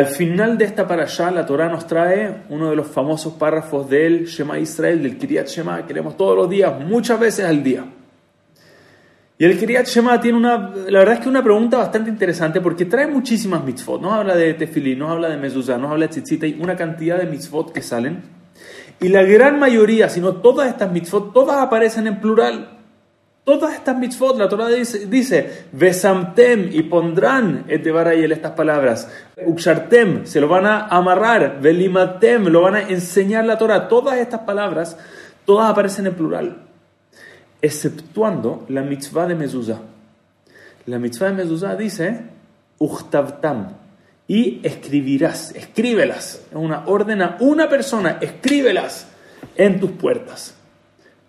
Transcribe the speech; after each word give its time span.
Al 0.00 0.06
final 0.06 0.56
de 0.56 0.64
esta 0.64 0.88
parashá, 0.88 1.30
la 1.30 1.44
Torah 1.44 1.68
nos 1.68 1.86
trae 1.86 2.44
uno 2.48 2.70
de 2.70 2.74
los 2.74 2.86
famosos 2.86 3.34
párrafos 3.34 3.86
del 3.90 4.24
Shema 4.24 4.58
Israel, 4.58 5.02
del 5.02 5.18
Kiryat 5.18 5.46
Shema, 5.46 5.86
que 5.86 5.92
leemos 5.92 6.16
todos 6.16 6.34
los 6.34 6.48
días, 6.48 6.72
muchas 6.80 7.20
veces 7.20 7.44
al 7.44 7.62
día. 7.62 7.84
Y 9.36 9.44
el 9.44 9.58
Kiryat 9.58 9.86
Shema 9.86 10.18
tiene 10.18 10.38
una, 10.38 10.72
la 10.88 11.00
verdad 11.00 11.16
es 11.16 11.20
que 11.20 11.28
una 11.28 11.44
pregunta 11.44 11.76
bastante 11.76 12.08
interesante 12.08 12.62
porque 12.62 12.86
trae 12.86 13.08
muchísimas 13.08 13.62
mitzvot. 13.62 14.00
Nos 14.00 14.14
habla 14.14 14.34
de 14.34 14.54
tefilí, 14.54 14.96
nos 14.96 15.10
habla 15.10 15.28
de 15.28 15.36
mezuzá, 15.36 15.76
nos 15.76 15.90
habla 15.90 16.06
de 16.06 16.12
tzitzita 16.12 16.46
y 16.46 16.58
una 16.58 16.76
cantidad 16.76 17.18
de 17.18 17.26
mitzvot 17.26 17.70
que 17.70 17.82
salen. 17.82 18.22
Y 19.02 19.08
la 19.08 19.22
gran 19.24 19.58
mayoría, 19.58 20.08
si 20.08 20.22
no 20.22 20.36
todas 20.36 20.68
estas 20.68 20.90
mitzvot, 20.90 21.34
todas 21.34 21.58
aparecen 21.58 22.06
en 22.06 22.22
plural. 22.22 22.79
Todas 23.44 23.74
estas 23.74 23.96
mitzvot, 23.96 24.36
la 24.36 24.48
Torah 24.48 24.68
dice, 24.68 25.66
Besamtem 25.72 26.68
y 26.72 26.82
pondrán 26.82 27.64
Etebarayel 27.68 28.32
estas 28.32 28.52
palabras. 28.52 29.08
Ukshartem, 29.44 30.26
se 30.26 30.40
lo 30.40 30.48
van 30.48 30.66
a 30.66 30.86
amarrar. 30.86 31.60
Velimatem, 31.60 32.46
lo 32.48 32.62
van 32.62 32.74
a 32.76 32.82
enseñar 32.82 33.46
la 33.46 33.56
Torah. 33.56 33.88
Todas 33.88 34.18
estas 34.18 34.40
palabras, 34.40 34.96
todas 35.46 35.70
aparecen 35.70 36.06
en 36.06 36.14
plural. 36.14 36.56
Exceptuando 37.62 38.66
la 38.68 38.82
mitzvah 38.82 39.26
de 39.26 39.34
mezuzah. 39.34 39.80
La 40.86 40.98
mitzvah 40.98 41.28
de 41.28 41.34
mezuzah 41.34 41.76
dice 41.76 42.20
Uchtavtam. 42.78 43.76
Y 44.28 44.60
escribirás, 44.62 45.56
escríbelas. 45.56 46.46
Es 46.50 46.56
una 46.56 46.84
orden 46.86 47.22
a 47.22 47.36
una 47.40 47.68
persona, 47.68 48.18
escríbelas 48.20 49.08
en 49.56 49.80
tus 49.80 49.90
puertas. 49.92 50.54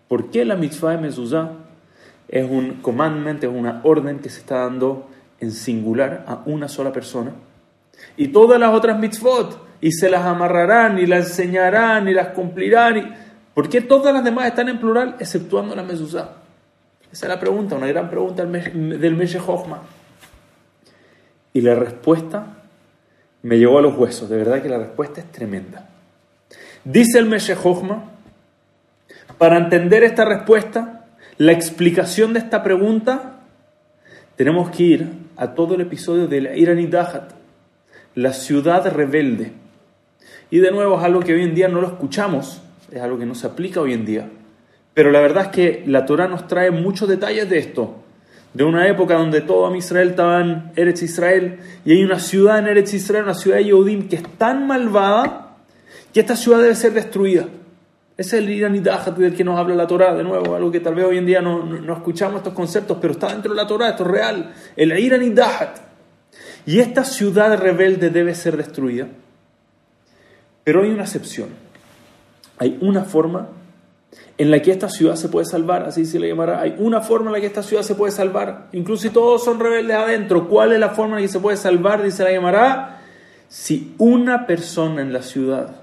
¿Por 0.08 0.30
qué 0.30 0.46
la 0.46 0.56
mitzvah 0.56 0.92
de 0.92 0.98
mezuzah? 0.98 1.52
Es 2.28 2.50
un 2.50 2.82
commandment, 2.82 3.44
es 3.44 3.50
una 3.50 3.82
orden 3.84 4.20
que 4.20 4.30
se 4.30 4.40
está 4.40 4.60
dando 4.60 5.10
en 5.40 5.52
singular 5.52 6.24
a 6.28 6.42
una 6.46 6.68
sola 6.68 6.92
persona. 6.92 7.32
Y 8.18 8.30
todas 8.30 8.60
las 8.60 8.74
otras 8.74 8.98
mitzvot, 9.00 9.68
y 9.82 9.92
se 9.92 10.10
las 10.10 10.26
amarrarán, 10.26 11.00
y 11.00 11.06
las 11.06 11.28
enseñarán, 11.30 12.08
y 12.08 12.14
las 12.14 12.30
cumplirán. 12.30 12.98
Y... 12.98 13.14
¿Por 13.54 13.68
qué 13.68 13.82
todas 13.82 14.14
las 14.14 14.24
demás 14.24 14.48
están 14.48 14.70
en 14.70 14.80
plural, 14.80 15.16
exceptuando 15.20 15.76
la 15.76 15.84
mezuzá? 15.84 16.36
Esa 17.12 17.26
es 17.26 17.30
la 17.30 17.40
pregunta, 17.40 17.76
una 17.76 17.88
gran 17.88 18.10
pregunta 18.10 18.46
del 18.46 19.16
Meshe 19.16 19.40
Hochma. 19.40 19.82
Y 21.54 21.62
la 21.62 21.76
respuesta 21.76 22.46
me 23.42 23.58
llegó 23.58 23.80
a 23.80 23.82
los 23.82 23.98
huesos, 23.98 24.30
de 24.30 24.38
verdad 24.38 24.62
que 24.62 24.70
la 24.70 24.78
respuesta 24.78 25.20
es 25.20 25.32
tremenda. 25.32 25.90
Dice 26.86 27.20
el 27.20 27.26
Meshe 27.26 27.54
Hochma, 27.54 28.06
para 29.38 29.58
entender 29.58 30.04
esta 30.04 30.24
respuesta, 30.24 31.01
la 31.42 31.54
explicación 31.54 32.34
de 32.34 32.40
esta 32.40 32.62
pregunta, 32.62 33.40
tenemos 34.36 34.70
que 34.70 34.84
ir 34.84 35.08
a 35.38 35.56
todo 35.56 35.74
el 35.74 35.82
episodio 35.82 36.28
de 36.28 36.40
la 36.40 36.56
Iranidahat, 36.56 37.32
la 38.14 38.32
ciudad 38.32 38.88
rebelde. 38.94 39.52
Y 40.52 40.60
de 40.60 40.70
nuevo 40.70 41.00
es 41.00 41.04
algo 41.04 41.22
que 41.22 41.34
hoy 41.34 41.42
en 41.42 41.56
día 41.56 41.68
no 41.68 41.82
lo 41.82 41.88
escuchamos, 41.88 42.62
es 42.92 43.02
algo 43.02 43.18
que 43.18 43.26
no 43.26 43.34
se 43.34 43.48
aplica 43.48 43.82
hoy 43.82 43.94
en 43.94 44.06
día. 44.06 44.30
Pero 44.94 45.10
la 45.10 45.20
verdad 45.20 45.46
es 45.46 45.50
que 45.50 45.84
la 45.88 46.06
Torah 46.06 46.28
nos 46.28 46.48
trae 46.48 46.70
muchos 46.70 47.10
detalles 47.10 47.50
de 47.50 47.58
esto. 47.58 47.96
De 48.54 48.64
una 48.64 48.88
época 48.88 49.16
donde 49.16 49.42
todo 49.42 49.76
Israel 49.76 50.10
estaba 50.10 50.42
en 50.42 50.72
Eretz 50.76 51.02
Israel 51.02 51.58
y 51.84 51.94
hay 51.94 52.04
una 52.04 52.20
ciudad 52.20 52.60
en 52.60 52.68
Eretz 52.68 52.94
Israel, 52.94 53.24
una 53.24 53.34
ciudad 53.34 53.58
de 53.58 53.64
Yehudim 53.64 54.10
que 54.10 54.18
es 54.18 54.24
tan 54.38 54.68
malvada 54.68 55.56
que 56.14 56.20
esta 56.20 56.36
ciudad 56.36 56.62
debe 56.62 56.76
ser 56.76 56.94
destruida. 56.94 57.48
Ese 58.22 58.38
es 58.38 58.44
el 58.44 58.52
Iranidahat 58.52 59.18
del 59.18 59.34
que 59.34 59.44
nos 59.44 59.58
habla 59.58 59.74
la 59.74 59.88
Torah, 59.88 60.14
de 60.14 60.24
nuevo, 60.24 60.54
algo 60.56 60.70
que 60.70 60.80
tal 60.80 60.94
vez 60.94 61.06
hoy 61.06 61.18
en 61.18 61.26
día 61.26 61.42
no, 61.42 61.64
no, 61.64 61.94
escuchamos 61.94 62.38
estos 62.38 62.54
conceptos, 62.54 63.00
pero 63.02 63.14
está 63.14 63.30
dentro 63.30 63.52
de 63.52 63.58
la 63.58 63.66
Torah, 63.66 63.90
esto 63.90 64.04
es 64.04 64.12
real. 64.12 64.54
El 64.76 64.96
Iranidahat. 64.96 65.80
Y 66.68 66.78
esta 66.78 67.04
ciudad 67.04 67.58
rebelde 67.58 68.12
debe 68.12 68.36
ser 68.36 68.58
destruida. 68.58 69.08
Pero 70.64 70.84
hay 70.84 70.92
una 70.92 71.02
excepción. 71.02 71.50
Hay 72.60 72.78
una 72.82 73.06
forma 73.06 73.48
en 74.38 74.52
la 74.52 74.62
que 74.62 74.70
esta 74.70 74.88
ciudad 74.88 75.16
se 75.16 75.28
puede 75.28 75.48
salvar, 75.48 75.86
así 75.86 76.06
se 76.06 76.20
le 76.20 76.28
llamará. 76.28 76.62
Hay 76.62 76.76
una 76.78 77.02
forma 77.02 77.30
en 77.30 77.34
la 77.34 77.40
que 77.40 77.48
esta 77.48 77.64
ciudad 77.64 77.82
se 77.82 77.96
puede 77.96 78.12
salvar, 78.12 78.68
incluso 78.74 79.02
si 79.02 79.10
todos 79.10 79.44
son 79.44 79.60
rebeldes 79.60 79.98
adentro. 79.98 80.48
¿Cuál 80.48 80.74
es 80.74 80.80
la 80.80 80.90
forma 80.90 81.16
en 81.16 81.24
la 81.24 81.28
que 81.28 81.34
se 81.34 81.40
puede 81.40 81.58
salvar? 81.58 82.04
Dice 82.04 82.24
la 82.24 82.32
llamará. 82.32 83.02
Si 83.50 83.96
una 83.98 84.46
persona 84.46 85.02
en 85.02 85.12
la 85.12 85.24
ciudad 85.24 85.81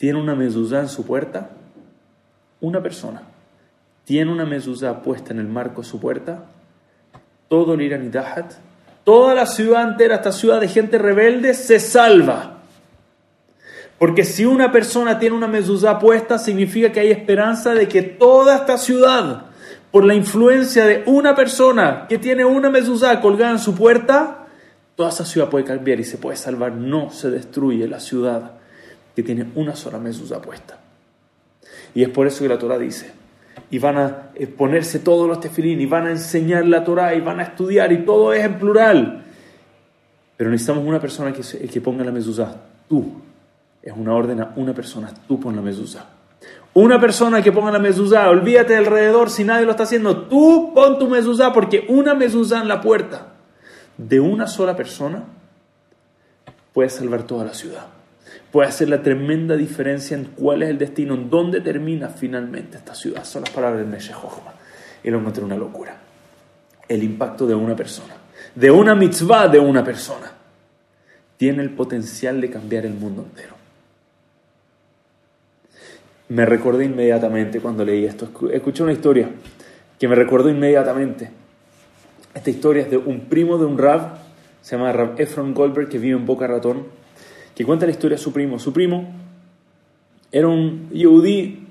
tiene 0.00 0.18
una 0.18 0.34
mezuzá 0.34 0.80
en 0.80 0.88
su 0.88 1.04
puerta, 1.04 1.50
una 2.62 2.82
persona 2.82 3.20
tiene 4.06 4.32
una 4.32 4.46
mezuzá 4.46 5.02
puesta 5.02 5.34
en 5.34 5.40
el 5.40 5.46
marco 5.46 5.82
de 5.82 5.86
su 5.86 6.00
puerta, 6.00 6.46
todo 7.48 7.74
el 7.74 7.82
Irán 7.82 8.06
y 8.06 8.08
Dahat, 8.08 8.54
toda 9.04 9.34
la 9.34 9.44
ciudad 9.44 9.86
entera, 9.86 10.14
esta 10.14 10.32
ciudad 10.32 10.58
de 10.58 10.68
gente 10.68 10.96
rebelde, 10.96 11.52
se 11.52 11.78
salva. 11.78 12.60
Porque 13.98 14.24
si 14.24 14.46
una 14.46 14.72
persona 14.72 15.18
tiene 15.18 15.36
una 15.36 15.48
mezuzá 15.48 15.98
puesta, 15.98 16.38
significa 16.38 16.90
que 16.90 17.00
hay 17.00 17.10
esperanza 17.10 17.74
de 17.74 17.86
que 17.86 18.00
toda 18.00 18.56
esta 18.56 18.78
ciudad, 18.78 19.42
por 19.90 20.06
la 20.06 20.14
influencia 20.14 20.86
de 20.86 21.02
una 21.04 21.34
persona 21.34 22.06
que 22.08 22.16
tiene 22.16 22.46
una 22.46 22.70
mezuzá 22.70 23.20
colgada 23.20 23.52
en 23.52 23.58
su 23.58 23.74
puerta, 23.74 24.46
toda 24.96 25.10
esa 25.10 25.26
ciudad 25.26 25.50
puede 25.50 25.66
cambiar 25.66 26.00
y 26.00 26.04
se 26.04 26.16
puede 26.16 26.38
salvar. 26.38 26.72
No 26.72 27.10
se 27.10 27.30
destruye 27.30 27.86
la 27.86 28.00
ciudad 28.00 28.59
que 29.14 29.22
tiene 29.22 29.46
una 29.54 29.74
sola 29.76 29.98
mezuzá 29.98 30.40
puesta. 30.40 30.78
Y 31.94 32.02
es 32.02 32.08
por 32.08 32.26
eso 32.26 32.42
que 32.42 32.48
la 32.48 32.58
Torah 32.58 32.78
dice, 32.78 33.12
y 33.70 33.78
van 33.78 33.98
a 33.98 34.30
ponerse 34.56 35.00
todos 35.00 35.28
los 35.28 35.40
tefilín, 35.40 35.80
y 35.80 35.86
van 35.86 36.06
a 36.06 36.10
enseñar 36.10 36.66
la 36.66 36.84
Torah, 36.84 37.14
y 37.14 37.20
van 37.20 37.40
a 37.40 37.44
estudiar, 37.44 37.92
y 37.92 38.04
todo 38.04 38.32
es 38.32 38.44
en 38.44 38.58
plural. 38.58 39.24
Pero 40.36 40.50
necesitamos 40.50 40.84
una 40.86 41.00
persona 41.00 41.32
que, 41.32 41.42
que 41.42 41.80
ponga 41.80 42.04
la 42.04 42.12
mezuzá. 42.12 42.56
Tú. 42.88 43.20
Es 43.82 43.92
una 43.96 44.14
orden 44.14 44.40
a 44.40 44.52
una 44.56 44.74
persona. 44.74 45.12
Tú 45.26 45.40
pon 45.40 45.56
la 45.56 45.62
mezuzá. 45.62 46.06
Una 46.72 47.00
persona 47.00 47.42
que 47.42 47.52
ponga 47.52 47.70
la 47.70 47.78
mezuzá. 47.78 48.28
Olvídate 48.28 48.74
de 48.74 48.78
alrededor 48.78 49.30
si 49.30 49.44
nadie 49.44 49.64
lo 49.64 49.72
está 49.72 49.82
haciendo. 49.82 50.22
Tú 50.22 50.72
pon 50.74 50.98
tu 50.98 51.08
mezuzá 51.08 51.52
porque 51.52 51.86
una 51.88 52.14
mezuzá 52.14 52.60
en 52.60 52.68
la 52.68 52.80
puerta 52.80 53.34
de 53.96 54.20
una 54.20 54.46
sola 54.46 54.76
persona 54.76 55.24
puede 56.72 56.88
salvar 56.88 57.24
toda 57.24 57.44
la 57.44 57.52
ciudad 57.52 57.99
puede 58.50 58.68
hacer 58.68 58.88
la 58.88 59.02
tremenda 59.02 59.56
diferencia 59.56 60.16
en 60.16 60.24
cuál 60.24 60.62
es 60.62 60.70
el 60.70 60.78
destino, 60.78 61.14
en 61.14 61.30
dónde 61.30 61.60
termina 61.60 62.08
finalmente 62.08 62.78
esta 62.78 62.94
ciudad. 62.94 63.24
Son 63.24 63.42
las 63.42 63.50
palabras 63.50 63.80
del 63.80 63.88
Meshe 63.88 64.12
Y 65.04 65.10
lo 65.10 65.18
encontré 65.18 65.44
una 65.44 65.56
locura. 65.56 65.96
El 66.88 67.02
impacto 67.04 67.46
de 67.46 67.54
una 67.54 67.76
persona, 67.76 68.14
de 68.54 68.70
una 68.70 68.94
mitzvah 68.94 69.46
de 69.46 69.60
una 69.60 69.84
persona, 69.84 70.32
tiene 71.36 71.62
el 71.62 71.70
potencial 71.70 72.40
de 72.40 72.50
cambiar 72.50 72.84
el 72.84 72.94
mundo 72.94 73.22
entero. 73.22 73.54
Me 76.28 76.44
recordé 76.44 76.84
inmediatamente 76.84 77.60
cuando 77.60 77.84
leí 77.84 78.04
esto. 78.04 78.30
Escuché 78.52 78.82
una 78.82 78.92
historia 78.92 79.28
que 79.98 80.08
me 80.08 80.16
recordó 80.16 80.48
inmediatamente. 80.48 81.30
Esta 82.34 82.50
historia 82.50 82.82
es 82.82 82.90
de 82.90 82.96
un 82.96 83.20
primo 83.20 83.58
de 83.58 83.64
un 83.64 83.78
Rab, 83.78 84.18
se 84.60 84.76
llama 84.76 84.92
Rab 84.92 85.20
Efron 85.20 85.54
Goldberg, 85.54 85.88
que 85.88 85.98
vive 85.98 86.16
en 86.16 86.26
Boca 86.26 86.46
Ratón 86.46 86.99
que 87.54 87.64
cuenta 87.64 87.86
la 87.86 87.92
historia 87.92 88.16
de 88.16 88.22
su 88.22 88.32
primo. 88.32 88.58
Su 88.58 88.72
primo 88.72 89.08
era 90.32 90.48
un 90.48 90.88
yehudí, 90.90 91.66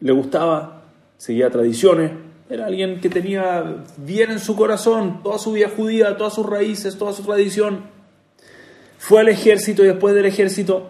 le 0.00 0.12
gustaba, 0.12 0.82
seguía 1.16 1.50
tradiciones, 1.50 2.12
era 2.50 2.66
alguien 2.66 3.00
que 3.00 3.10
tenía 3.10 3.84
bien 3.98 4.30
en 4.30 4.38
su 4.38 4.56
corazón 4.56 5.22
toda 5.22 5.38
su 5.38 5.52
vida 5.52 5.68
judía, 5.74 6.16
todas 6.16 6.34
sus 6.34 6.46
raíces, 6.46 6.96
toda 6.96 7.12
su 7.12 7.22
tradición. 7.22 7.82
Fue 8.96 9.20
al 9.20 9.28
ejército 9.28 9.84
y 9.84 9.88
después 9.88 10.14
del 10.14 10.24
ejército 10.24 10.88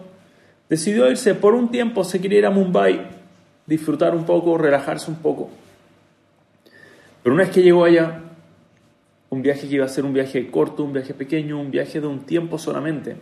decidió 0.69 1.09
irse 1.09 1.35
por 1.35 1.53
un 1.55 1.69
tiempo, 1.69 2.03
se 2.03 2.21
quería 2.21 2.39
ir 2.39 2.45
a 2.45 2.49
Mumbai, 2.49 3.07
disfrutar 3.65 4.15
un 4.15 4.25
poco, 4.25 4.57
relajarse 4.57 5.11
un 5.11 5.17
poco. 5.17 5.49
Pero 7.21 7.33
una 7.35 7.43
vez 7.43 7.53
que 7.53 7.61
llegó 7.61 7.83
allá, 7.83 8.21
un 9.29 9.41
viaje 9.41 9.67
que 9.67 9.75
iba 9.75 9.85
a 9.85 9.89
ser 9.89 10.05
un 10.05 10.13
viaje 10.13 10.49
corto, 10.49 10.83
un 10.83 10.93
viaje 10.93 11.13
pequeño, 11.13 11.59
un 11.59 11.71
viaje 11.71 11.99
de 11.99 12.07
un 12.07 12.21
tiempo 12.21 12.57
solamente, 12.57 13.17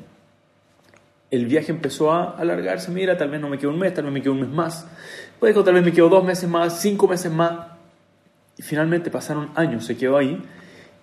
el 1.29 1.45
viaje 1.45 1.71
empezó 1.71 2.11
a 2.11 2.31
alargarse, 2.31 2.91
mira, 2.91 3.17
tal 3.17 3.29
vez 3.29 3.41
no 3.41 3.49
me 3.49 3.57
quedo 3.57 3.71
un 3.71 3.79
mes, 3.79 3.93
tal 3.93 4.05
vez 4.05 4.13
me 4.13 4.21
quedo 4.21 4.33
un 4.33 4.41
mes 4.41 4.49
más, 4.49 4.87
puede 5.39 5.53
que 5.53 5.61
tal 5.61 5.73
vez 5.73 5.83
me 5.83 5.91
quedo 5.91 6.09
dos 6.09 6.23
meses 6.23 6.49
más, 6.49 6.79
cinco 6.79 7.07
meses 7.07 7.31
más, 7.31 7.67
y 8.57 8.61
finalmente 8.61 9.11
pasaron 9.11 9.49
años, 9.55 9.85
se 9.85 9.97
quedó 9.97 10.17
ahí, 10.17 10.41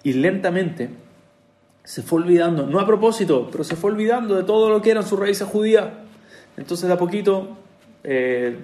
y 0.03 0.13
lentamente 0.15 0.91
se 1.85 2.03
fue 2.03 2.23
olvidando, 2.23 2.67
no 2.67 2.81
a 2.81 2.87
propósito, 2.87 3.49
pero 3.53 3.63
se 3.63 3.77
fue 3.77 3.91
olvidando 3.91 4.35
de 4.35 4.43
todo 4.45 4.71
lo 4.71 4.81
que 4.81 4.91
eran 4.91 5.05
sus 5.05 5.19
raíces 5.19 5.47
judías. 5.47 5.87
Entonces 6.57 6.89
de 6.89 6.95
a 6.95 6.99
poquito, 6.99 7.59
eh, 8.03 8.59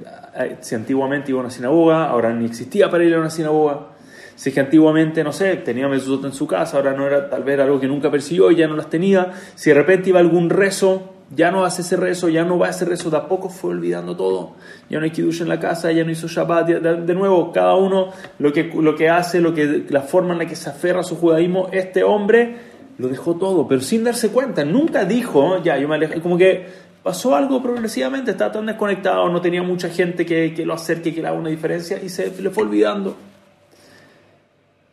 si 0.61 0.75
antiguamente 0.75 1.31
iba 1.31 1.41
a 1.41 1.43
una 1.43 1.51
sinagoga, 1.51 2.09
ahora 2.09 2.33
ni 2.33 2.47
existía 2.47 2.91
para 2.91 3.05
ir 3.05 3.15
a 3.15 3.21
una 3.21 3.29
sinagoga, 3.29 3.89
si 4.37 4.49
es 4.49 4.55
que 4.55 4.61
antiguamente, 4.61 5.23
no 5.23 5.33
sé, 5.33 5.57
tenía 5.57 5.87
mesuzot 5.87 6.25
en 6.25 6.33
su 6.33 6.47
casa, 6.47 6.79
ahora 6.79 6.95
no 6.95 7.07
era 7.07 7.29
tal 7.29 7.45
vez 7.45 7.61
algo 7.61 7.79
que 7.79 7.87
nunca 7.87 8.11
persiguió 8.11 8.51
y 8.51 8.57
ya 8.57 8.67
no 8.67 8.75
las 8.75 8.89
tenía, 8.89 9.33
si 9.55 9.69
de 9.69 9.75
repente 9.75 10.09
iba 10.09 10.19
algún 10.19 10.49
rezo 10.49 11.13
ya 11.35 11.53
no 11.53 11.65
hace 11.65 11.83
ese 11.83 11.97
rezo, 11.97 12.29
ya 12.29 12.45
no 12.45 12.59
va 12.59 12.67
a 12.67 12.71
ese 12.71 12.85
rezo, 12.85 13.09
de 13.09 13.21
poco 13.21 13.49
fue 13.49 13.71
olvidando 13.71 14.17
todo. 14.17 14.57
Ya 14.89 14.99
no 14.99 15.05
hay 15.05 15.11
Kiddush 15.13 15.43
en 15.43 15.49
la 15.49 15.61
casa, 15.61 15.93
ya 15.93 16.05
no 16.05 16.11
hizo 16.11 16.27
Shabbat. 16.27 16.69
De, 16.69 17.15
nuevo, 17.15 17.53
cada 17.53 17.77
uno 17.77 18.11
lo 18.39 18.53
que, 18.53 18.65
lo 18.65 18.97
que 18.97 19.09
hace, 19.09 19.41
lo 19.41 19.55
que, 19.55 19.87
la 19.89 20.03
forma 20.03 20.33
en 20.33 20.41
la 20.41 20.47
que 20.47 20.57
se 20.57 20.71
aferra 20.71 21.01
a 21.01 21.05
su 21.05 21.17
judaísmo, 21.17 21.69
este 21.73 22.03
hombre 22.03 22.57
lo 22.99 23.09
dejó 23.09 23.37
todo, 23.37 23.69
pero 23.69 23.81
sin 23.81 24.03
darse 24.03 24.31
cuenta. 24.31 24.65
Nunca 24.65 25.05
dijo, 25.05 25.63
ya, 25.63 25.79
yo 25.79 25.87
me 25.89 25.95
alejé, 25.95 26.21
como 26.21 26.37
que 26.37 26.67
pasó 27.03 27.37
algo 27.37 27.63
progresivamente, 27.63 28.33
estaba 28.33 28.51
tan 28.51 28.67
desconectado, 28.67 29.29
no 29.29 29.41
tenía 29.41 29.63
mucha 29.63 29.89
gente 29.89 30.27
que, 30.27 30.53
que 30.53 30.67
lo 30.67 30.75
acerque, 30.75 31.15
que 31.15 31.23
le 31.23 31.29
haga 31.29 31.39
una 31.39 31.49
diferencia, 31.49 32.03
y 32.03 32.09
se 32.09 32.31
le 32.43 32.51
fue 32.51 32.65
olvidando. 32.65 33.17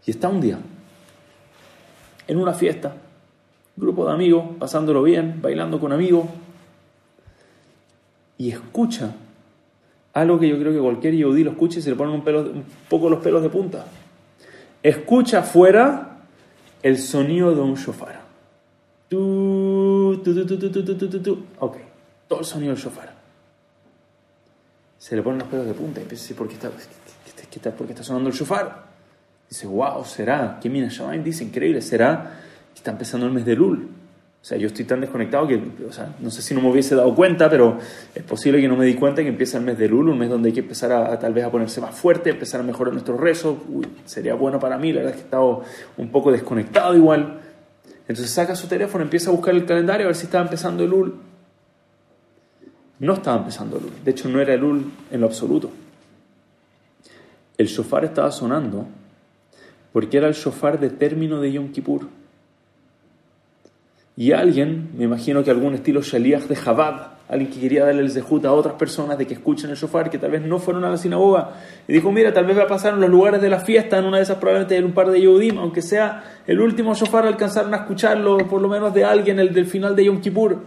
Y 0.06 0.12
está 0.12 0.30
un 0.30 0.40
día, 0.40 0.60
en 2.28 2.38
una 2.38 2.54
fiesta, 2.54 2.96
grupo 3.78 4.06
de 4.06 4.14
amigos, 4.14 4.44
pasándolo 4.60 5.04
bien, 5.04 5.40
bailando 5.42 5.80
con 5.80 5.94
amigos, 5.94 6.26
y 8.38 8.52
escucha 8.52 9.16
algo 10.14 10.40
que 10.40 10.50
yo 10.50 10.58
creo 10.60 10.74
que 10.74 10.80
cualquier 10.80 11.16
yodí 11.16 11.44
lo 11.44 11.52
escuche 11.52 11.80
y 11.80 11.82
se 11.82 11.92
le 11.92 11.96
ponen 11.96 12.16
un, 12.16 12.24
pelo, 12.24 12.42
un 12.42 12.66
poco 12.90 13.10
los 13.10 13.20
pelos 13.20 13.42
de 13.42 13.50
punta. 13.50 13.86
Escucha 14.82 15.40
afuera 15.40 16.18
el 16.82 16.98
sonido 16.98 17.54
de 17.54 17.62
un 17.62 17.76
shofar. 17.76 18.22
Tu, 19.10 20.22
tu, 20.24 20.46
tu, 20.46 21.46
ok, 21.60 21.78
todo 22.28 22.40
el 22.40 22.46
sonido 22.46 22.74
del 22.74 22.82
shofar. 22.82 23.16
Se 24.98 25.16
le 25.16 25.22
ponen 25.22 25.40
los 25.40 25.48
pelos 25.48 25.66
de 25.66 25.74
punta 25.74 26.02
y 26.02 26.06
piensa, 26.06 26.26
¿sí? 26.26 26.34
¿por 26.34 26.52
está, 26.52 26.70
qué, 26.70 27.58
está, 27.58 27.72
por 27.72 27.86
qué 27.86 27.94
está 27.94 28.04
sonando 28.04 28.30
el 28.30 28.36
shofar? 28.36 28.86
Dice, 29.50 29.68
wow, 29.68 30.04
será, 30.04 30.60
qué 30.62 30.70
Mina 30.70 30.90
Shamaim 30.90 31.24
dice, 31.24 31.44
increíble, 31.44 31.82
será 31.82 32.42
está 32.78 32.92
empezando 32.92 33.26
el 33.26 33.34
mes 33.34 33.46
de 33.46 33.56
Lul. 33.56 33.88
O 34.42 34.46
sea, 34.48 34.58
yo 34.58 34.68
estoy 34.68 34.86
tan 34.86 35.02
desconectado 35.02 35.48
que, 35.48 35.62
o 35.88 35.92
sea, 35.92 36.16
no 36.20 36.32
sé 36.32 36.42
si 36.42 36.54
no 36.54 36.62
me 36.62 36.70
hubiese 36.70 36.96
dado 36.96 37.14
cuenta, 37.14 37.50
pero 37.50 37.80
es 38.16 38.24
posible 38.24 38.62
que 38.62 38.68
no 38.68 38.78
me 38.78 38.86
di 38.86 38.94
cuenta 38.94 39.22
que 39.22 39.28
empieza 39.28 39.58
el 39.58 39.66
mes 39.66 39.78
de 39.78 39.90
Lul, 39.90 40.08
un 40.10 40.18
mes 40.18 40.30
donde 40.30 40.50
hay 40.50 40.54
que 40.54 40.62
empezar 40.62 40.92
a, 40.92 41.20
tal 41.20 41.34
vez 41.34 41.44
a 41.44 41.52
ponerse 41.52 41.82
más 41.82 41.94
fuerte, 41.94 42.30
empezar 42.30 42.62
a 42.62 42.64
mejorar 42.64 42.94
nuestros 42.94 43.20
rezos. 43.20 43.58
sería 44.06 44.36
bueno 44.36 44.60
para 44.60 44.78
mí, 44.78 44.94
la 44.94 45.00
verdad 45.00 45.12
es 45.12 45.18
que 45.18 45.22
he 45.24 45.26
estado 45.26 45.64
un 45.98 46.10
poco 46.12 46.32
desconectado 46.32 46.96
igual. 46.96 47.42
Entonces 48.08 48.30
saca 48.30 48.56
su 48.56 48.68
teléfono, 48.68 49.04
empieza 49.04 49.32
a 49.32 49.34
buscar 49.34 49.54
el 49.54 49.66
calendario 49.66 50.06
a 50.06 50.10
ver 50.10 50.16
si 50.16 50.26
estaba 50.26 50.46
empezando 50.46 50.84
el 50.84 50.92
Lul. 50.92 51.16
No 53.00 53.14
estaba 53.16 53.38
empezando 53.40 53.78
el 53.78 53.84
Lul, 53.84 53.94
de 54.06 54.12
hecho 54.12 54.30
no 54.30 54.40
era 54.40 54.54
el 54.54 54.62
Lul 54.62 54.86
en 55.12 55.20
lo 55.20 55.28
absoluto. 55.28 55.72
El 57.58 57.68
shofar 57.68 58.06
estaba 58.06 58.32
sonando 58.32 58.86
porque 59.92 60.18
era 60.18 60.28
el 60.28 60.36
shofar 60.36 60.80
de 60.80 60.90
término 60.90 61.42
de 61.42 61.52
Yom 61.52 61.72
Kippur. 61.72 62.08
Y 64.20 64.32
alguien, 64.32 64.90
me 64.98 65.04
imagino 65.04 65.44
que 65.44 65.52
algún 65.52 65.76
estilo 65.76 66.02
Shaliach 66.02 66.46
de 66.46 66.56
Jabad, 66.56 67.02
alguien 67.30 67.52
que 67.52 67.60
quería 67.60 67.86
darle 67.86 68.02
el 68.02 68.10
zehut 68.10 68.44
a 68.46 68.52
otras 68.52 68.74
personas 68.74 69.16
de 69.16 69.28
que 69.28 69.36
escuchen 69.36 69.70
el 69.70 69.76
shofar, 69.76 70.10
que 70.10 70.18
tal 70.18 70.32
vez 70.32 70.42
no 70.42 70.58
fueron 70.58 70.84
a 70.86 70.90
la 70.90 70.98
sinagoga, 70.98 71.52
y 71.88 71.94
dijo, 71.94 72.12
mira, 72.12 72.34
tal 72.34 72.48
vez 72.48 72.58
va 72.58 72.64
a 72.64 72.68
pasar 72.68 72.96
en 72.96 73.00
los 73.02 73.12
lugares 73.12 73.40
de 73.44 73.50
la 73.50 73.60
fiesta, 73.60 74.00
en 74.00 74.06
una 74.06 74.18
de 74.18 74.24
esas 74.24 74.38
probablemente 74.38 74.76
hay 74.76 74.82
un 74.82 74.94
par 74.94 75.12
de 75.12 75.22
Yehudim, 75.22 75.60
aunque 75.60 75.84
sea 75.84 76.42
el 76.48 76.60
último 76.60 76.96
shofar, 76.96 77.28
alcanzaron 77.28 77.72
a 77.76 77.78
escucharlo, 77.78 78.40
por 78.40 78.60
lo 78.60 78.68
menos 78.68 78.92
de 78.92 79.06
alguien, 79.06 79.40
el 79.40 79.54
del 79.54 79.68
final 79.68 79.96
de 79.96 80.06
Yom 80.06 80.20
Kippur. 80.20 80.58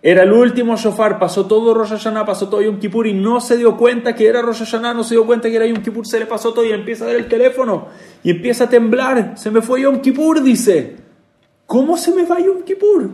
Era 0.00 0.22
el 0.22 0.32
último 0.32 0.74
shofar, 0.76 1.18
pasó 1.18 1.44
todo 1.44 1.74
Rosh 1.74 1.90
Hashanah, 1.90 2.24
pasó 2.24 2.48
todo 2.48 2.62
Yom 2.62 2.78
Kippur 2.78 3.06
y 3.06 3.12
no 3.12 3.42
se 3.42 3.58
dio 3.58 3.76
cuenta 3.76 4.14
que 4.14 4.26
era 4.26 4.40
Rosh 4.40 4.60
Hashanah, 4.60 4.94
no 4.94 5.04
se 5.04 5.14
dio 5.14 5.26
cuenta 5.26 5.50
que 5.50 5.56
era 5.56 5.66
Yom 5.66 5.82
Kippur, 5.82 6.06
se 6.06 6.18
le 6.18 6.24
pasó 6.24 6.54
todo 6.54 6.64
y 6.64 6.72
empieza 6.72 7.04
a 7.04 7.08
ver 7.08 7.16
el 7.16 7.28
teléfono 7.28 7.88
y 8.24 8.30
empieza 8.30 8.64
a 8.64 8.68
temblar. 8.70 9.34
Se 9.36 9.50
me 9.50 9.60
fue 9.60 9.82
Yom 9.82 10.00
Kippur, 10.00 10.42
dice. 10.42 11.01
¿Cómo 11.66 11.96
se 11.96 12.14
me 12.14 12.24
va 12.24 12.40
Yom 12.40 12.62
Kippur? 12.62 13.10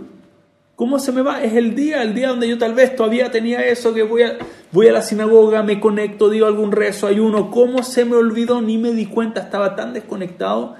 ¿Cómo 0.76 0.98
se 0.98 1.10
me 1.10 1.22
va? 1.22 1.42
Es 1.42 1.54
el 1.54 1.74
día, 1.74 2.02
el 2.02 2.14
día 2.14 2.28
donde 2.28 2.48
yo 2.48 2.56
tal 2.56 2.74
vez 2.74 2.94
todavía 2.94 3.30
tenía 3.30 3.66
eso, 3.66 3.92
que 3.92 4.04
voy 4.04 4.22
a, 4.22 4.38
voy 4.70 4.86
a 4.86 4.92
la 4.92 5.02
sinagoga, 5.02 5.62
me 5.62 5.80
conecto, 5.80 6.30
digo 6.30 6.46
algún 6.46 6.70
rezo, 6.70 7.06
ayuno. 7.06 7.50
¿Cómo 7.50 7.82
se 7.82 8.04
me 8.04 8.14
olvidó? 8.14 8.60
Ni 8.60 8.78
me 8.78 8.92
di 8.92 9.06
cuenta, 9.06 9.40
estaba 9.40 9.74
tan 9.74 9.92
desconectado, 9.92 10.76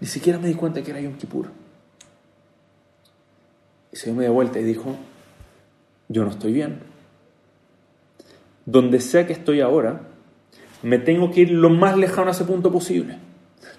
ni 0.00 0.06
siquiera 0.06 0.38
me 0.38 0.48
di 0.48 0.54
cuenta 0.54 0.82
que 0.82 0.90
era 0.90 1.00
Yom 1.00 1.18
Kippur. 1.18 1.46
Y 3.92 3.96
se 3.96 4.10
me 4.12 4.22
dio 4.22 4.32
vuelta 4.32 4.58
y 4.58 4.64
dijo, 4.64 4.96
yo 6.08 6.24
no 6.24 6.30
estoy 6.30 6.52
bien. 6.52 6.80
Donde 8.64 9.00
sea 9.00 9.26
que 9.26 9.34
estoy 9.34 9.60
ahora, 9.60 10.00
me 10.82 10.98
tengo 10.98 11.30
que 11.30 11.42
ir 11.42 11.50
lo 11.50 11.68
más 11.68 11.96
lejano 11.98 12.28
a 12.28 12.32
ese 12.32 12.44
punto 12.44 12.72
posible 12.72 13.18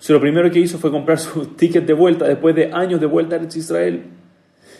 lo 0.07 0.19
primero 0.19 0.51
que 0.51 0.59
hizo 0.59 0.77
fue 0.77 0.91
comprar 0.91 1.19
su 1.19 1.45
ticket 1.57 1.85
de 1.85 1.93
vuelta 1.93 2.25
después 2.25 2.55
de 2.55 2.71
años 2.73 2.99
de 2.99 3.05
vuelta 3.05 3.35
a 3.37 3.57
Israel. 3.57 4.03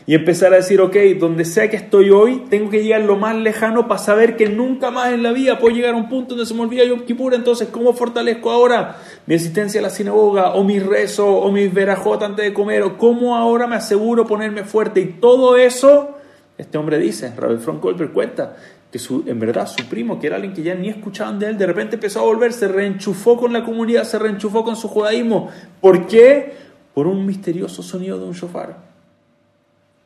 Y 0.06 0.16
empezar 0.16 0.52
a 0.52 0.58
decir, 0.58 0.82
ok, 0.82 0.98
donde 1.18 1.46
sea 1.46 1.70
que 1.70 1.78
estoy 1.78 2.10
hoy, 2.10 2.44
tengo 2.50 2.70
que 2.70 2.84
llegar 2.84 3.02
lo 3.02 3.16
más 3.16 3.38
lejano 3.38 3.88
para 3.88 4.00
saber 4.00 4.36
que 4.36 4.50
nunca 4.50 4.92
más 4.92 5.14
en 5.14 5.24
la 5.24 5.32
vida 5.32 5.60
puedo 5.60 5.74
llegar 5.74 5.94
a 5.94 5.98
un 5.98 6.10
punto 6.10 6.36
donde 6.36 6.46
se 6.46 6.54
me 6.54 6.62
olvida 6.62 6.84
Yom 6.84 7.06
Kippur. 7.06 7.34
Entonces, 7.34 7.70
¿cómo 7.70 7.94
fortalezco 7.94 8.52
ahora 8.52 8.98
mi 9.26 9.36
asistencia 9.36 9.80
a 9.80 9.84
la 9.84 9.90
sinagoga, 9.90 10.56
o 10.56 10.64
mi 10.66 10.80
rezo, 10.80 11.26
o 11.26 11.50
mi 11.54 11.70
verajot 11.70 12.22
antes 12.22 12.44
de 12.44 12.54
comer, 12.54 12.84
o 12.84 12.98
cómo 12.98 13.38
ahora 13.38 13.66
me 13.66 13.78
aseguro 13.78 14.28
ponerme 14.28 14.66
fuerte? 14.66 15.00
Y 15.00 15.06
todo 15.06 15.56
eso, 15.56 16.18
este 16.58 16.78
hombre 16.78 16.98
dice, 16.98 17.34
Rabel 17.38 17.60
Frank 17.60 17.82
Goldberg 17.82 18.12
cuenta, 18.12 18.58
que 18.94 19.00
su, 19.00 19.24
en 19.26 19.40
verdad 19.40 19.66
su 19.66 19.88
primo, 19.88 20.20
que 20.20 20.28
era 20.28 20.36
alguien 20.36 20.54
que 20.54 20.62
ya 20.62 20.76
ni 20.76 20.88
escuchaban 20.88 21.40
de 21.40 21.48
él, 21.48 21.58
de 21.58 21.66
repente 21.66 21.96
empezó 21.96 22.20
a 22.20 22.24
volver, 22.26 22.54
se 22.54 22.68
reenchufó 22.68 23.36
con 23.36 23.52
la 23.52 23.66
comunidad, 23.66 24.04
se 24.04 24.20
reenchufó 24.20 24.64
con 24.64 24.76
su 24.76 24.88
judaísmo. 24.88 25.50
¿Por 25.82 26.06
qué? 26.06 26.54
Por 26.94 27.08
un 27.08 27.26
misterioso 27.26 27.82
sonido 27.82 28.20
de 28.20 28.26
un 28.26 28.34
shofar. 28.34 28.78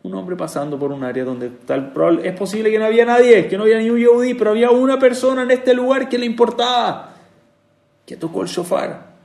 Un 0.03 0.15
hombre 0.15 0.37
pasando 0.37 0.79
por 0.79 0.93
un 0.93 1.03
área 1.03 1.25
donde 1.25 1.49
tal 1.49 1.91
es 2.23 2.31
posible 2.39 2.71
que 2.71 2.79
no 2.79 2.85
había 2.85 3.03
nadie, 3.03 3.49
que 3.49 3.57
no 3.57 3.63
había 3.63 3.77
ni 3.77 3.89
un 3.89 3.99
yehudí, 3.99 4.35
pero 4.35 4.51
había 4.51 4.71
una 4.71 4.97
persona 4.97 5.43
en 5.43 5.51
este 5.51 5.73
lugar 5.73 6.07
que 6.07 6.17
le 6.17 6.25
importaba, 6.25 7.13
que 8.05 8.15
tocó 8.15 8.41
el 8.41 8.47
shofar. 8.47 9.17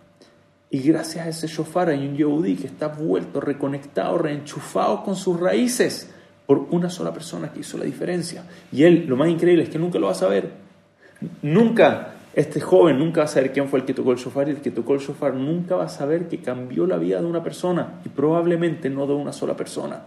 Y 0.71 0.81
gracias 0.81 1.25
a 1.25 1.29
ese 1.29 1.47
shofar 1.47 1.91
hay 1.91 2.05
un 2.05 2.17
yehudí 2.17 2.57
que 2.57 2.67
está 2.67 2.89
vuelto, 2.89 3.41
reconectado, 3.41 4.19
reenchufado 4.19 5.05
con 5.05 5.15
sus 5.15 5.39
raíces 5.39 6.11
por 6.47 6.67
una 6.71 6.91
sola 6.91 7.13
persona 7.13 7.53
que 7.53 7.61
hizo 7.61 7.79
la 7.79 7.85
diferencia. 7.85 8.45
Y 8.73 8.85
él, 8.85 9.07
lo 9.07 9.17
más 9.17 9.29
increíble 9.29 9.65
es 9.65 9.69
que 9.69 9.79
nunca 9.79 9.99
lo 9.99 10.07
va 10.07 10.13
a 10.13 10.17
saber. 10.17 10.51
Nunca, 11.43 12.15
este 12.35 12.61
joven 12.61 12.99
nunca 12.99 13.21
va 13.21 13.25
a 13.25 13.29
saber 13.29 13.53
quién 13.53 13.69
fue 13.69 13.81
el 13.81 13.85
que 13.85 13.95
tocó 13.95 14.13
el 14.13 14.19
shofar 14.19 14.49
y 14.49 14.53
el 14.53 14.61
que 14.61 14.71
tocó 14.71 14.95
el 14.95 15.01
shofar 15.01 15.35
nunca 15.35 15.77
va 15.77 15.85
a 15.85 15.89
saber 15.89 16.29
que 16.29 16.39
cambió 16.39 16.87
la 16.87 16.97
vida 16.97 17.21
de 17.21 17.27
una 17.27 17.43
persona 17.43 18.01
y 18.05 18.09
probablemente 18.09 18.91
no 18.91 19.07
de 19.07 19.15
una 19.15 19.33
sola 19.33 19.57
persona. 19.57 20.03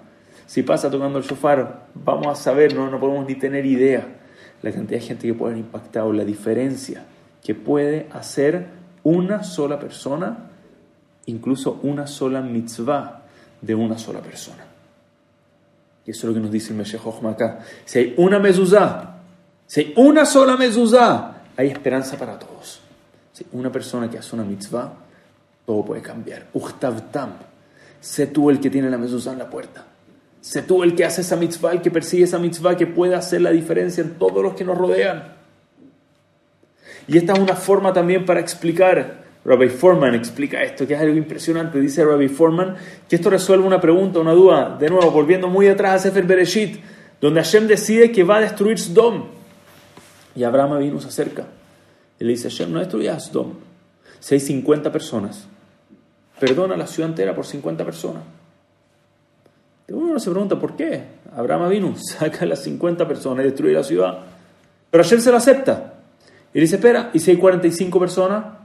Si 0.45 0.63
pasa 0.63 0.91
tocando 0.91 1.17
el 1.17 1.23
shofar, 1.23 1.87
vamos 1.95 2.27
a 2.27 2.35
saber, 2.35 2.75
no, 2.75 2.89
no 2.89 2.99
podemos 2.99 3.27
ni 3.27 3.35
tener 3.35 3.65
idea 3.65 4.05
la 4.61 4.71
cantidad 4.71 4.99
de 4.99 5.05
gente 5.05 5.27
que 5.27 5.33
puede 5.33 5.53
haber 5.53 5.65
impactado, 5.65 6.11
la 6.13 6.25
diferencia 6.25 7.05
que 7.43 7.53
puede 7.53 8.07
hacer 8.11 8.67
una 9.03 9.43
sola 9.43 9.79
persona, 9.79 10.49
incluso 11.27 11.79
una 11.83 12.07
sola 12.07 12.41
mitzvah 12.41 13.21
de 13.61 13.75
una 13.75 13.97
sola 13.99 14.19
persona. 14.19 14.74
Y 16.05 16.11
eso 16.11 16.19
es 16.19 16.23
lo 16.25 16.33
que 16.33 16.39
nos 16.39 16.51
dice 16.51 16.69
el 16.71 16.77
Meshech 16.77 17.01
acá. 17.25 17.59
Si 17.83 17.99
hay 17.99 18.13
una 18.17 18.39
mezuzá, 18.39 19.17
si 19.65 19.81
hay 19.81 19.93
una 19.97 20.25
sola 20.25 20.55
mezuzá, 20.55 21.41
hay 21.57 21.69
esperanza 21.69 22.17
para 22.17 22.37
todos. 22.37 22.81
Si 23.33 23.45
una 23.51 23.71
persona 23.71 24.09
que 24.09 24.17
hace 24.17 24.35
una 24.35 24.45
mitzvah, 24.45 24.93
todo 25.65 25.83
puede 25.83 26.01
cambiar. 26.01 26.45
Uchtavtam. 26.53 27.33
Sé 27.99 28.27
tú 28.27 28.49
el 28.49 28.59
que 28.59 28.69
tiene 28.69 28.89
la 28.89 28.97
mezuzá 28.97 29.33
en 29.33 29.39
la 29.39 29.49
puerta. 29.49 29.83
Sé 30.41 30.61
tú 30.61 30.83
el 30.83 30.95
que 30.95 31.05
hace 31.05 31.21
esa 31.21 31.35
mitzvah, 31.35 31.71
el 31.71 31.81
que 31.81 31.89
persigue 31.89 32.25
esa 32.25 32.37
mitzvah, 32.37 32.77
que 32.77 32.85
puede 32.85 33.15
hacer 33.15 33.41
la 33.41 33.49
diferencia 33.49 34.03
en 34.03 34.11
todos 34.11 34.43
los 34.43 34.53
que 34.53 34.63
nos 34.63 34.77
rodean. 34.77 35.33
Y 37.07 37.17
esta 37.17 37.33
es 37.33 37.39
una 37.39 37.55
forma 37.55 37.93
también 37.93 38.25
para 38.25 38.39
explicar 38.39 39.24
Rabbi 39.45 39.69
Foreman 39.69 40.15
explica 40.15 40.63
esto, 40.63 40.87
que 40.87 40.95
es 40.95 40.99
algo 40.99 41.15
impresionante. 41.15 41.79
Dice 41.79 42.03
Rabbi 42.03 42.27
Foreman 42.27 42.75
que 43.07 43.15
esto 43.15 43.29
resuelve 43.29 43.65
una 43.65 43.79
pregunta, 43.79 44.19
una 44.19 44.33
duda. 44.33 44.75
De 44.77 44.89
nuevo, 44.89 45.11
volviendo 45.11 45.47
muy 45.47 45.67
atrás 45.67 45.93
a 45.93 45.99
Sefer 45.99 46.25
Bereshit, 46.25 46.79
donde 47.21 47.41
Hashem 47.41 47.67
decide 47.67 48.11
que 48.11 48.23
va 48.23 48.37
a 48.37 48.41
destruir 48.41 48.79
Sdom. 48.79 49.25
Y 50.35 50.43
Abraham 50.43 50.79
vino 50.79 50.99
se 50.99 51.09
acerca. 51.09 51.45
Y 52.19 52.23
le 52.23 52.31
dice, 52.31 52.49
Hashem, 52.49 52.73
no 52.73 52.79
destruyas 52.79 53.27
Sdom. 53.27 53.53
Si 54.19 54.33
hay 54.33 54.39
50 54.39 54.91
personas, 54.91 55.47
perdona 56.39 56.75
la 56.75 56.87
ciudad 56.87 57.11
entera 57.11 57.35
por 57.35 57.45
50 57.45 57.85
personas. 57.85 58.23
Y 59.87 59.93
uno 59.93 60.19
se 60.19 60.31
pregunta, 60.31 60.57
¿por 60.57 60.75
qué? 60.75 61.03
Abraham 61.35 61.69
vino, 61.69 61.95
saca 61.97 62.45
a 62.45 62.47
las 62.47 62.63
50 62.63 63.07
personas 63.07 63.45
y 63.45 63.49
destruye 63.49 63.75
la 63.75 63.83
ciudad. 63.83 64.19
Pero 64.89 65.03
Hashem 65.03 65.19
se 65.21 65.29
lo 65.29 65.37
acepta. 65.37 65.93
Y 66.51 66.59
dice, 66.59 66.77
espera, 66.77 67.11
¿y 67.13 67.19
si 67.19 67.29
hay 67.29 67.37
45 67.37 67.99
personas? 67.99 68.64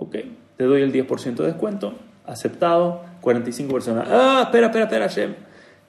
Ok, 0.00 0.16
te 0.56 0.64
doy 0.64 0.80
el 0.80 0.92
10% 0.92 1.36
de 1.36 1.46
descuento, 1.46 1.94
aceptado, 2.26 3.04
45 3.20 3.72
personas. 3.72 4.08
Ah, 4.10 4.42
espera, 4.46 4.68
espera, 4.68 4.84
espera, 4.84 5.06
Shem. 5.08 5.34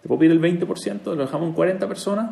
¿Te 0.02 0.08
puedo 0.08 0.20
pedir 0.20 0.34
el 0.34 0.42
20%? 0.42 1.06
¿Lo 1.06 1.16
dejamos 1.16 1.48
en 1.48 1.54
40 1.54 1.88
personas? 1.88 2.30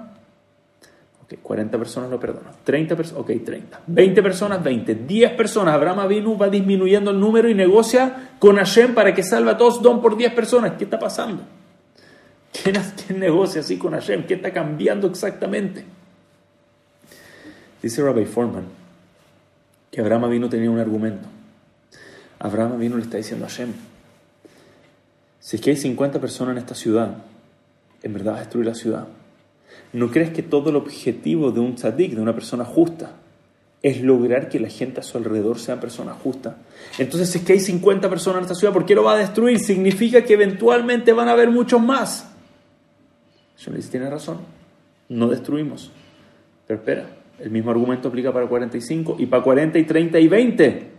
Ok, 1.24 1.36
40 1.42 1.78
personas 1.78 2.10
lo 2.10 2.20
perdono. 2.20 2.50
30 2.66 2.98
personas, 2.98 3.22
ok, 3.22 3.32
30. 3.46 3.82
20 3.88 4.22
personas, 4.22 4.62
20. 4.62 4.96
10 4.96 5.32
personas. 5.34 5.74
Abraham 5.74 6.00
Avinu 6.00 6.38
va 6.38 6.50
disminuyendo 6.50 7.12
el 7.12 7.20
número 7.20 7.50
y 7.50 7.54
negocia 7.54 8.32
con 8.40 8.58
Hashem 8.58 8.94
para 8.94 9.14
que 9.14 9.24
salve 9.24 9.52
a 9.52 9.58
todos 9.58 9.82
don 9.82 10.02
por 10.02 10.18
10 10.18 10.34
personas. 10.34 10.74
¿Qué 10.78 10.84
está 10.84 11.00
pasando? 11.00 11.44
¿Quién, 12.52 12.76
¿Quién 13.08 13.20
negocia 13.20 13.62
así 13.62 13.78
con 13.78 13.94
Hashem? 13.94 14.26
¿Qué 14.26 14.34
está 14.34 14.52
cambiando 14.52 15.08
exactamente? 15.08 15.86
Dice 17.82 18.02
Rabbi 18.02 18.26
Foreman 18.26 18.66
que 19.92 20.02
Abraham 20.02 20.26
Avinu 20.26 20.50
tenía 20.50 20.70
un 20.70 20.80
argumento. 20.80 21.28
Abraham 22.40 22.80
vino 22.80 22.96
y 22.96 23.00
le 23.00 23.04
está 23.04 23.18
diciendo 23.18 23.46
a 23.46 23.50
Hashem, 23.50 23.74
Si 25.40 25.58
es 25.58 25.62
que 25.62 25.72
hay 25.72 25.76
50 25.76 26.20
personas 26.20 26.54
en 26.54 26.60
esta 26.60 26.74
ciudad, 26.74 27.18
en 28.02 28.14
verdad 28.14 28.34
va 28.34 28.38
a 28.38 28.42
destruir 28.42 28.66
la 28.66 28.76
ciudad. 28.76 29.08
¿No 29.92 30.10
crees 30.10 30.32
que 30.32 30.44
todo 30.44 30.70
el 30.70 30.76
objetivo 30.76 31.52
de 31.52 31.60
un 31.60 31.76
tzadik, 31.76 32.14
de 32.14 32.22
una 32.22 32.34
persona 32.34 32.64
justa, 32.64 33.12
es 33.82 34.02
lograr 34.02 34.50
que 34.50 34.60
la 34.60 34.70
gente 34.70 35.00
a 35.00 35.04
su 35.04 35.18
alrededor 35.18 35.60
sea 35.60 35.80
personas 35.80 36.18
justas? 36.18 36.56
Entonces, 36.98 37.30
si 37.30 37.40
es 37.40 37.44
que 37.44 37.54
hay 37.54 37.60
50 37.60 38.10
personas 38.10 38.40
en 38.40 38.44
esta 38.44 38.56
ciudad, 38.56 38.74
¿por 38.74 38.86
qué 38.86 38.96
lo 38.96 39.04
va 39.04 39.14
a 39.14 39.18
destruir? 39.18 39.60
Significa 39.60 40.24
que 40.24 40.34
eventualmente 40.34 41.12
van 41.12 41.28
a 41.28 41.32
haber 41.34 41.50
muchos 41.50 41.82
más. 41.82 42.30
Yo 43.58 43.72
le 43.72 43.78
dice, 43.78 43.92
tiene 43.92 44.10
razón, 44.10 44.38
no 45.10 45.28
destruimos. 45.28 45.92
Pero 46.68 46.80
espera, 46.80 47.10
el 47.40 47.50
mismo 47.50 47.72
argumento 47.72 48.08
aplica 48.08 48.32
para 48.32 48.48
45 48.48 49.18
y 49.20 49.26
para 49.26 49.44
40 49.44 49.80
y 49.80 49.84
30 49.84 50.20
y 50.20 50.28
20. 50.28 50.99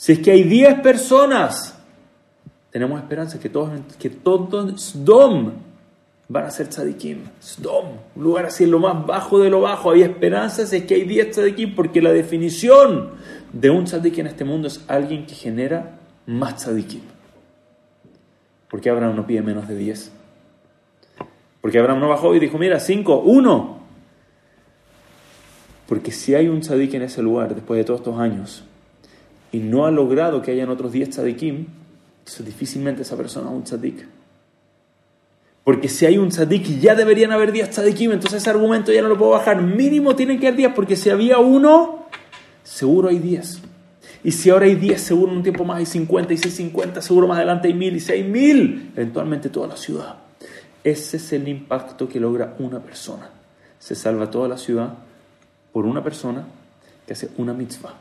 Si 0.00 0.12
es 0.12 0.18
que 0.20 0.30
hay 0.30 0.44
10 0.44 0.80
personas, 0.80 1.78
tenemos 2.70 2.98
esperanza 2.98 3.38
que 3.38 3.50
todos, 3.50 3.78
que 3.98 4.08
todos 4.08 4.80
Sdom 4.80 5.52
van 6.26 6.44
a 6.46 6.50
ser 6.50 6.68
tzadikim. 6.68 7.18
Sdom, 7.38 7.98
un 8.16 8.22
lugar 8.22 8.46
así 8.46 8.64
en 8.64 8.70
lo 8.70 8.78
más 8.78 9.04
bajo 9.04 9.38
de 9.38 9.50
lo 9.50 9.60
bajo. 9.60 9.90
Hay 9.90 10.00
esperanzas, 10.00 10.72
es 10.72 10.84
que 10.84 10.94
hay 10.94 11.02
10 11.02 11.32
tzadikim, 11.32 11.74
porque 11.74 12.00
la 12.00 12.12
definición 12.12 13.10
de 13.52 13.68
un 13.68 13.84
tzadik 13.84 14.16
en 14.16 14.28
este 14.28 14.42
mundo 14.42 14.68
es 14.68 14.82
alguien 14.88 15.26
que 15.26 15.34
genera 15.34 15.98
más 16.24 16.56
tzadikim. 16.56 17.02
¿Por 18.70 18.80
qué 18.80 18.88
Abraham 18.88 19.16
no 19.16 19.26
pide 19.26 19.42
menos 19.42 19.68
de 19.68 19.76
10? 19.76 20.12
Porque 21.60 21.78
Abraham 21.78 22.00
no 22.00 22.08
bajó 22.08 22.34
y 22.34 22.40
dijo, 22.40 22.56
mira, 22.56 22.80
5, 22.80 23.18
1. 23.18 23.80
Porque 25.86 26.10
si 26.10 26.34
hay 26.34 26.48
un 26.48 26.60
tzadik 26.62 26.94
en 26.94 27.02
ese 27.02 27.20
lugar 27.20 27.54
después 27.54 27.76
de 27.76 27.84
todos 27.84 28.00
estos 28.00 28.18
años 28.18 28.64
y 29.52 29.58
no 29.58 29.86
ha 29.86 29.90
logrado 29.90 30.42
que 30.42 30.52
hayan 30.52 30.70
otros 30.70 30.92
10 30.92 31.10
tzadikim, 31.10 31.66
entonces 32.20 32.46
difícilmente 32.46 33.02
esa 33.02 33.16
persona 33.16 33.50
es 33.50 33.56
un 33.56 33.64
tzadik. 33.64 34.06
Porque 35.64 35.88
si 35.88 36.06
hay 36.06 36.18
un 36.18 36.28
tzadik 36.28 36.80
ya 36.80 36.94
deberían 36.94 37.32
haber 37.32 37.52
10 37.52 37.70
tzadikim, 37.70 38.12
entonces 38.12 38.42
ese 38.42 38.50
argumento 38.50 38.92
ya 38.92 39.02
no 39.02 39.08
lo 39.08 39.18
puedo 39.18 39.32
bajar. 39.32 39.60
Mínimo 39.62 40.16
tienen 40.16 40.38
que 40.38 40.48
haber 40.48 40.58
10, 40.58 40.72
porque 40.74 40.96
si 40.96 41.10
había 41.10 41.38
uno, 41.38 42.06
seguro 42.62 43.08
hay 43.08 43.18
10. 43.18 43.62
Y 44.22 44.32
si 44.32 44.50
ahora 44.50 44.66
hay 44.66 44.74
10, 44.74 45.00
seguro 45.00 45.32
en 45.32 45.38
un 45.38 45.42
tiempo 45.42 45.64
más 45.64 45.78
hay 45.78 45.86
50, 45.86 46.34
y 46.34 46.36
si 46.36 46.48
hay 46.48 46.54
50, 46.54 47.02
seguro 47.02 47.26
más 47.26 47.38
adelante 47.38 47.68
hay 47.68 47.74
1000, 47.74 47.96
y 47.96 48.00
si 48.00 48.12
hay 48.12 48.22
1000, 48.22 48.92
eventualmente 48.96 49.48
toda 49.48 49.66
la 49.68 49.76
ciudad. 49.76 50.16
Ese 50.84 51.16
es 51.16 51.32
el 51.32 51.48
impacto 51.48 52.08
que 52.08 52.20
logra 52.20 52.54
una 52.58 52.80
persona. 52.80 53.30
Se 53.78 53.94
salva 53.94 54.30
toda 54.30 54.48
la 54.48 54.58
ciudad 54.58 54.94
por 55.72 55.86
una 55.86 56.02
persona 56.02 56.44
que 57.06 57.12
hace 57.12 57.30
una 57.38 57.52
mitzvah. 57.52 57.94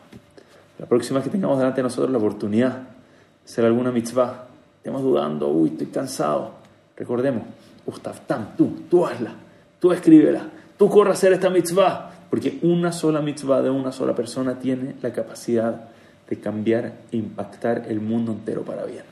La 0.79 0.86
próxima 0.86 1.19
vez 1.19 1.25
que 1.25 1.31
tengamos 1.31 1.57
delante 1.57 1.77
de 1.77 1.83
nosotros 1.83 2.09
la 2.09 2.17
oportunidad 2.17 2.71
de 2.71 3.45
hacer 3.45 3.65
alguna 3.65 3.91
mitzvah, 3.91 4.48
estemos 4.77 5.01
dudando, 5.01 5.50
uy, 5.50 5.69
estoy 5.69 5.88
cansado. 5.88 6.51
Recordemos, 6.95 7.43
Ustaftam, 7.86 8.55
tú, 8.55 8.71
tú 8.89 9.05
hazla, 9.05 9.33
tú 9.79 9.91
escríbela, 9.91 10.48
tú 10.77 10.89
corre 10.89 11.09
a 11.09 11.13
hacer 11.13 11.33
esta 11.33 11.50
mitzvah, 11.50 12.12
porque 12.29 12.59
una 12.62 12.93
sola 12.93 13.21
mitzvah 13.21 13.62
de 13.62 13.69
una 13.69 13.91
sola 13.91 14.15
persona 14.15 14.57
tiene 14.57 14.95
la 15.01 15.12
capacidad 15.12 15.89
de 16.29 16.39
cambiar 16.39 16.93
e 17.12 17.17
impactar 17.17 17.86
el 17.89 18.00
mundo 18.00 18.31
entero 18.31 18.62
para 18.62 18.86
bien. 18.86 19.03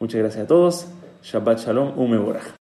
Muchas 0.00 0.20
gracias 0.20 0.44
a 0.44 0.48
todos. 0.48 0.86
Shabbat 1.22 1.60
Shalom, 1.60 1.98
Umeborach. 1.98 2.63